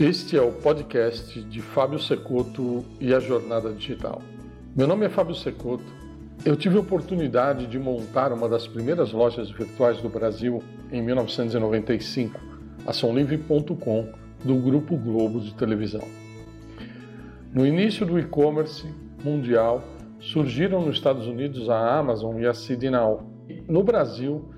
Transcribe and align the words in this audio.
Este 0.00 0.34
é 0.34 0.40
o 0.40 0.50
podcast 0.50 1.42
de 1.42 1.60
Fábio 1.60 1.98
Secoto 1.98 2.82
e 2.98 3.12
a 3.12 3.20
Jornada 3.20 3.70
Digital. 3.70 4.22
Meu 4.74 4.86
nome 4.86 5.04
é 5.04 5.10
Fábio 5.10 5.34
Secoto. 5.34 5.84
Eu 6.42 6.56
tive 6.56 6.78
a 6.78 6.80
oportunidade 6.80 7.66
de 7.66 7.78
montar 7.78 8.32
uma 8.32 8.48
das 8.48 8.66
primeiras 8.66 9.12
lojas 9.12 9.50
virtuais 9.50 10.00
do 10.00 10.08
Brasil 10.08 10.62
em 10.90 11.02
1995, 11.02 12.40
a 12.86 12.94
SomLivre.com, 12.94 14.08
do 14.42 14.54
Grupo 14.54 14.96
Globo 14.96 15.38
de 15.38 15.54
televisão. 15.54 16.08
No 17.52 17.66
início 17.66 18.06
do 18.06 18.18
e-commerce 18.18 18.88
mundial, 19.22 19.84
surgiram 20.18 20.80
nos 20.80 20.96
Estados 20.96 21.26
Unidos 21.26 21.68
a 21.68 21.98
Amazon 21.98 22.40
e 22.40 22.46
a 22.46 22.90
Now. 22.90 23.30
No 23.68 23.84
Brasil, 23.84 24.48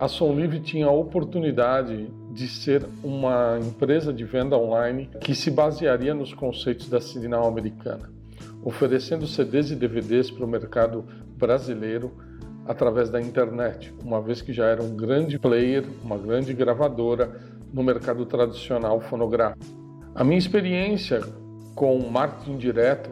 a 0.00 0.08
Som 0.08 0.34
Livre 0.34 0.58
tinha 0.58 0.86
a 0.86 0.90
oportunidade 0.90 2.10
de 2.32 2.48
ser 2.48 2.86
uma 3.04 3.58
empresa 3.60 4.12
de 4.12 4.24
venda 4.24 4.56
online 4.56 5.10
que 5.20 5.34
se 5.34 5.50
basearia 5.50 6.14
nos 6.14 6.32
conceitos 6.32 6.88
da 6.88 6.98
Signal 6.98 7.46
americana, 7.46 8.10
oferecendo 8.64 9.26
CDs 9.26 9.70
e 9.70 9.76
DVDs 9.76 10.30
para 10.30 10.44
o 10.44 10.48
mercado 10.48 11.04
brasileiro 11.36 12.10
através 12.66 13.10
da 13.10 13.20
internet, 13.20 13.92
uma 14.02 14.20
vez 14.22 14.40
que 14.40 14.52
já 14.52 14.66
era 14.66 14.82
um 14.82 14.96
grande 14.96 15.38
player, 15.38 15.84
uma 16.02 16.16
grande 16.16 16.54
gravadora 16.54 17.38
no 17.70 17.82
mercado 17.82 18.24
tradicional 18.24 18.98
fonográfico. 19.00 19.64
A 20.14 20.24
minha 20.24 20.38
experiência 20.38 21.20
com 21.74 21.98
marketing 21.98 22.56
direto, 22.56 23.10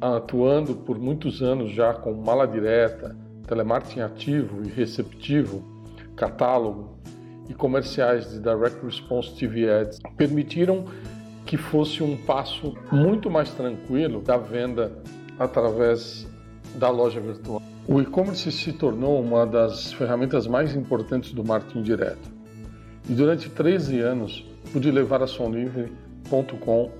atuando 0.00 0.76
por 0.76 0.98
muitos 0.98 1.42
anos 1.42 1.72
já 1.72 1.92
com 1.92 2.14
mala 2.14 2.46
direta, 2.46 3.16
telemarketing 3.46 4.00
ativo 4.00 4.62
e 4.64 4.68
receptivo, 4.68 5.62
catálogo 6.14 6.95
e 7.48 7.54
comerciais 7.54 8.30
de 8.30 8.40
Direct 8.40 8.84
Response 8.84 9.34
TV 9.34 9.70
Ads 9.70 10.00
permitiram 10.16 10.84
que 11.44 11.56
fosse 11.56 12.02
um 12.02 12.16
passo 12.16 12.74
muito 12.90 13.30
mais 13.30 13.50
tranquilo 13.50 14.20
da 14.20 14.36
venda 14.36 14.92
através 15.38 16.26
da 16.76 16.90
loja 16.90 17.20
virtual. 17.20 17.62
O 17.88 18.00
e-commerce 18.00 18.50
se 18.50 18.72
tornou 18.72 19.20
uma 19.20 19.46
das 19.46 19.92
ferramentas 19.92 20.46
mais 20.46 20.74
importantes 20.74 21.32
do 21.32 21.44
marketing 21.44 21.82
direto. 21.82 22.36
E 23.08 23.12
durante 23.12 23.48
13 23.48 24.00
anos 24.00 24.44
pude 24.72 24.90
levar 24.90 25.22
a 25.22 25.26
Somlivre.com 25.26 26.90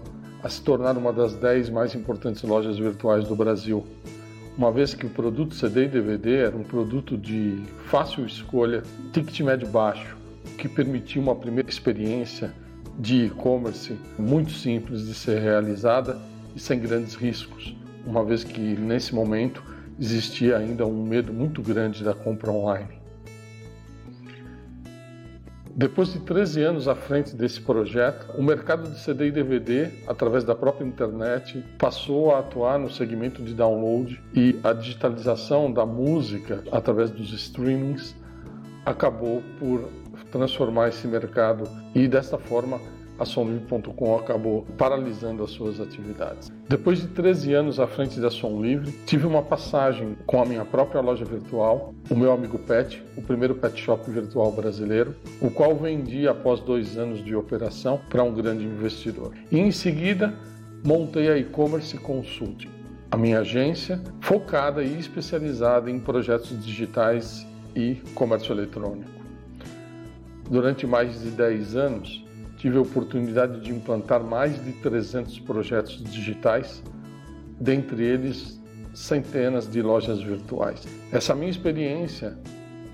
a 0.42 0.48
se 0.48 0.62
tornar 0.62 0.96
uma 0.96 1.12
das 1.12 1.34
10 1.34 1.70
mais 1.70 1.94
importantes 1.96 2.44
lojas 2.44 2.78
virtuais 2.78 3.26
do 3.26 3.34
Brasil, 3.34 3.84
uma 4.56 4.70
vez 4.70 4.94
que 4.94 5.04
o 5.04 5.10
produto 5.10 5.54
CD 5.54 5.86
e 5.86 5.88
DVD 5.88 6.36
era 6.36 6.56
um 6.56 6.62
produto 6.62 7.18
de 7.18 7.64
fácil 7.86 8.24
escolha, 8.24 8.82
ticket 9.12 9.40
médio 9.40 9.66
baixo, 9.68 10.16
que 10.56 10.68
permitia 10.68 11.20
uma 11.20 11.34
primeira 11.34 11.68
experiência 11.68 12.52
de 12.98 13.26
e-commerce 13.26 13.96
muito 14.18 14.52
simples 14.52 15.06
de 15.06 15.14
ser 15.14 15.40
realizada 15.40 16.18
e 16.54 16.60
sem 16.60 16.80
grandes 16.80 17.14
riscos, 17.14 17.76
uma 18.06 18.24
vez 18.24 18.42
que 18.42 18.60
nesse 18.60 19.14
momento 19.14 19.62
existia 20.00 20.56
ainda 20.56 20.86
um 20.86 21.04
medo 21.04 21.32
muito 21.32 21.62
grande 21.62 22.02
da 22.02 22.14
compra 22.14 22.50
online. 22.50 22.96
Depois 25.78 26.10
de 26.10 26.20
13 26.20 26.62
anos 26.62 26.88
à 26.88 26.94
frente 26.94 27.36
desse 27.36 27.60
projeto, 27.60 28.34
o 28.38 28.42
mercado 28.42 28.90
de 28.90 28.98
CD 28.98 29.26
e 29.26 29.30
DVD, 29.30 29.90
através 30.06 30.42
da 30.42 30.54
própria 30.54 30.86
internet, 30.86 31.62
passou 31.76 32.34
a 32.34 32.38
atuar 32.38 32.78
no 32.78 32.90
segmento 32.90 33.42
de 33.42 33.52
download 33.52 34.18
e 34.34 34.58
a 34.64 34.72
digitalização 34.72 35.70
da 35.70 35.84
música 35.84 36.64
através 36.72 37.10
dos 37.10 37.30
streamings 37.34 38.16
acabou 38.86 39.42
por 39.58 39.90
transformar 40.36 40.88
esse 40.88 41.06
mercado 41.08 41.64
e 41.94 42.06
desta 42.06 42.36
forma 42.38 42.78
a 43.18 43.24
Somlivre.com 43.24 44.16
acabou 44.18 44.66
paralisando 44.76 45.42
as 45.42 45.50
suas 45.50 45.80
atividades. 45.80 46.52
Depois 46.68 47.00
de 47.00 47.08
13 47.08 47.54
anos 47.54 47.80
à 47.80 47.86
frente 47.86 48.20
da 48.20 48.30
Som 48.30 48.60
Livre, 48.60 48.92
tive 49.06 49.26
uma 49.26 49.40
passagem 49.42 50.16
com 50.26 50.42
a 50.42 50.44
minha 50.44 50.66
própria 50.66 51.00
loja 51.00 51.24
virtual, 51.24 51.94
o 52.10 52.14
meu 52.14 52.30
amigo 52.30 52.58
Pet, 52.58 53.02
o 53.16 53.22
primeiro 53.22 53.54
pet 53.54 53.80
shop 53.80 54.10
virtual 54.10 54.52
brasileiro, 54.52 55.14
o 55.40 55.50
qual 55.50 55.74
vendi 55.74 56.28
após 56.28 56.60
dois 56.60 56.98
anos 56.98 57.24
de 57.24 57.34
operação 57.34 57.98
para 58.10 58.22
um 58.22 58.34
grande 58.34 58.64
investidor. 58.64 59.32
E 59.50 59.58
em 59.58 59.70
seguida, 59.70 60.34
montei 60.84 61.30
a 61.30 61.38
e-commerce 61.38 61.96
consulting, 61.96 62.68
a 63.10 63.16
minha 63.16 63.40
agência 63.40 63.98
focada 64.20 64.82
e 64.82 64.98
especializada 64.98 65.90
em 65.90 65.98
projetos 65.98 66.62
digitais 66.62 67.46
e 67.74 67.94
comércio 68.14 68.52
eletrônico. 68.52 69.25
Durante 70.50 70.86
mais 70.86 71.20
de 71.20 71.30
10 71.30 71.76
anos, 71.76 72.24
tive 72.56 72.78
a 72.78 72.80
oportunidade 72.80 73.60
de 73.60 73.72
implantar 73.72 74.22
mais 74.22 74.62
de 74.64 74.72
300 74.72 75.40
projetos 75.40 76.02
digitais, 76.02 76.82
dentre 77.60 78.04
eles 78.04 78.60
centenas 78.94 79.70
de 79.70 79.82
lojas 79.82 80.22
virtuais. 80.22 80.86
Essa 81.12 81.34
minha 81.34 81.50
experiência 81.50 82.38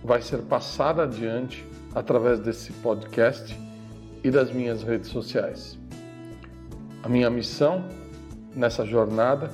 vai 0.03 0.21
ser 0.21 0.39
passada 0.39 1.05
adiante 1.05 1.65
através 1.95 2.41
desse 2.41 2.73
podcast 2.73 3.57
e 4.25 4.31
das 4.31 4.53
minhas 4.53 4.83
redes 4.83 5.11
sociais. 5.11 5.79
A 7.03 7.09
minha 7.09 7.31
missão 7.31 7.85
nessa 8.55 8.85
jornada 8.85 9.51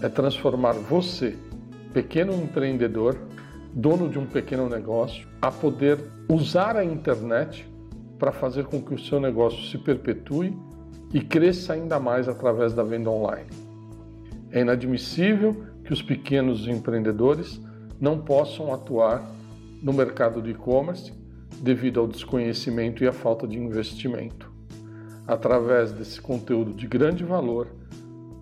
é 0.00 0.08
transformar 0.08 0.72
você, 0.72 1.36
pequeno 1.92 2.32
empreendedor, 2.34 3.16
dono 3.72 4.08
de 4.08 4.18
um 4.18 4.26
pequeno 4.26 4.68
negócio, 4.68 5.26
a 5.40 5.50
poder 5.50 5.98
usar 6.28 6.76
a 6.76 6.84
internet 6.84 7.66
para 8.18 8.30
fazer 8.30 8.64
com 8.66 8.80
que 8.80 8.94
o 8.94 8.98
seu 8.98 9.18
negócio 9.18 9.62
se 9.68 9.78
perpetue 9.78 10.56
e 11.12 11.20
cresça 11.20 11.72
ainda 11.72 11.98
mais 11.98 12.28
através 12.28 12.72
da 12.72 12.82
venda 12.82 13.10
online. 13.10 13.50
É 14.50 14.60
inadmissível 14.60 15.64
que 15.84 15.92
os 15.92 16.02
pequenos 16.02 16.68
empreendedores 16.68 17.60
não 18.00 18.18
possam 18.18 18.72
atuar 18.72 19.22
no 19.82 19.92
mercado 19.92 20.40
de 20.40 20.50
e-commerce 20.50 21.12
devido 21.60 22.00
ao 22.00 22.06
desconhecimento 22.06 23.02
e 23.02 23.08
à 23.08 23.12
falta 23.12 23.46
de 23.46 23.58
investimento. 23.58 24.50
Através 25.26 25.92
desse 25.92 26.20
conteúdo 26.20 26.72
de 26.72 26.86
grande 26.86 27.24
valor, 27.24 27.68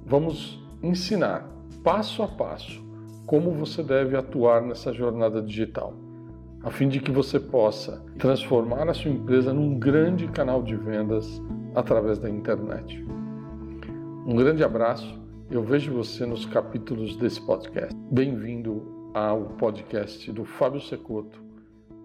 vamos 0.04 0.58
ensinar 0.82 1.48
passo 1.82 2.22
a 2.22 2.28
passo 2.28 2.89
como 3.26 3.52
você 3.52 3.82
deve 3.82 4.16
atuar 4.16 4.62
nessa 4.62 4.92
jornada 4.92 5.40
digital 5.42 5.94
a 6.62 6.70
fim 6.70 6.88
de 6.88 7.00
que 7.00 7.10
você 7.10 7.40
possa 7.40 8.04
transformar 8.18 8.88
a 8.88 8.94
sua 8.94 9.10
empresa 9.10 9.52
num 9.52 9.78
grande 9.78 10.28
canal 10.28 10.62
de 10.62 10.76
vendas 10.76 11.40
através 11.74 12.18
da 12.18 12.28
internet. 12.28 13.02
Um 14.26 14.36
grande 14.36 14.62
abraço, 14.62 15.18
eu 15.50 15.62
vejo 15.62 15.94
você 15.94 16.26
nos 16.26 16.44
capítulos 16.44 17.16
desse 17.16 17.40
podcast. 17.40 17.96
Bem-vindo 18.10 19.10
ao 19.14 19.44
podcast 19.56 20.30
do 20.32 20.44
Fábio 20.44 20.82
Secoto 20.82 21.42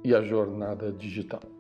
e 0.06 0.16
a 0.16 0.22
Jornada 0.22 0.92
Digital. 0.94 1.42